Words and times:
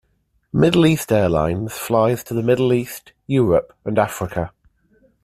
Middle 0.51 0.87
East 0.87 1.11
Airlines 1.11 1.73
flies 1.77 2.23
to 2.23 2.33
the 2.33 2.41
Middle 2.41 2.73
East, 2.73 3.13
Europe, 3.27 3.71
and 3.85 3.99
Africa. 3.99 4.51